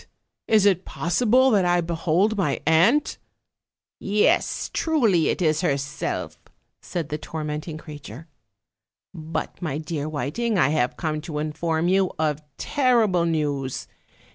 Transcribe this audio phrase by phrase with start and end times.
[0.47, 3.19] is it possible that I behold my aunt?"
[3.99, 6.39] "Yes, truly, it is herself,"
[6.81, 8.27] said the tormenting crea ture.
[9.13, 13.87] "But, my dear Whiting, I have come to inform you of terrible news.